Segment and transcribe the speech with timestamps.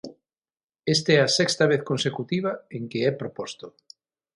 [0.93, 3.67] Esta é a sexta vez consecutiva en que é proposto.